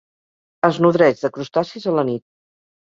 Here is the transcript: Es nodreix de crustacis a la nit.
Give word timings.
Es 0.69 0.79
nodreix 0.85 1.21
de 1.27 1.33
crustacis 1.37 1.89
a 1.95 1.99
la 2.01 2.09
nit. 2.13 2.29